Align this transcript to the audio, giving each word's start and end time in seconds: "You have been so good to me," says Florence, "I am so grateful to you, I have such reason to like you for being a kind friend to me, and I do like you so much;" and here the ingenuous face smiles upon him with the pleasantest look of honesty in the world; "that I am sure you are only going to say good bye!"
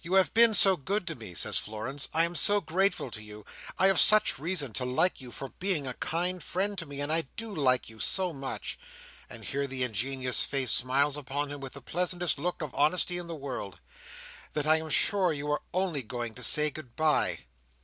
"You 0.00 0.14
have 0.14 0.34
been 0.34 0.52
so 0.52 0.76
good 0.76 1.06
to 1.06 1.14
me," 1.14 1.32
says 1.32 1.56
Florence, 1.58 2.08
"I 2.12 2.24
am 2.24 2.34
so 2.34 2.60
grateful 2.60 3.08
to 3.12 3.22
you, 3.22 3.46
I 3.78 3.86
have 3.86 4.00
such 4.00 4.36
reason 4.40 4.72
to 4.72 4.84
like 4.84 5.20
you 5.20 5.30
for 5.30 5.50
being 5.50 5.86
a 5.86 5.94
kind 5.94 6.42
friend 6.42 6.76
to 6.76 6.86
me, 6.86 7.00
and 7.00 7.12
I 7.12 7.28
do 7.36 7.54
like 7.54 7.88
you 7.88 8.00
so 8.00 8.32
much;" 8.32 8.80
and 9.28 9.44
here 9.44 9.68
the 9.68 9.84
ingenuous 9.84 10.44
face 10.44 10.72
smiles 10.72 11.16
upon 11.16 11.50
him 11.52 11.60
with 11.60 11.74
the 11.74 11.82
pleasantest 11.82 12.36
look 12.36 12.62
of 12.62 12.74
honesty 12.74 13.16
in 13.16 13.28
the 13.28 13.36
world; 13.36 13.78
"that 14.54 14.66
I 14.66 14.78
am 14.78 14.90
sure 14.90 15.32
you 15.32 15.48
are 15.52 15.62
only 15.72 16.02
going 16.02 16.34
to 16.34 16.42
say 16.42 16.70
good 16.70 16.96
bye!" 16.96 17.38